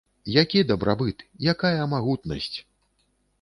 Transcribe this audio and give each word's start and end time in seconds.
Які 0.35 0.61
дабрабыт, 0.71 1.17
якая 1.53 1.83
магутнасць?! 1.93 2.57